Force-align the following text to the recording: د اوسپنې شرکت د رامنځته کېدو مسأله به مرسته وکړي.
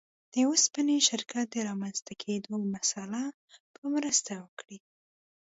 د 0.33 0.33
اوسپنې 0.49 0.97
شرکت 1.09 1.45
د 1.51 1.57
رامنځته 1.69 2.13
کېدو 2.23 2.53
مسأله 2.73 3.23
به 3.73 3.81
مرسته 3.95 4.31
وکړي. 4.43 4.77